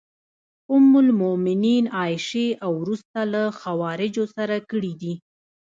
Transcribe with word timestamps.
ام 0.73 0.87
المومنین 1.03 1.85
عایشې 1.99 2.47
او 2.63 2.71
وروسته 2.81 3.19
له 3.33 3.43
خوارجو 3.59 4.25
سره 4.35 4.55
کړي 4.69 4.93
دي. 5.01 5.13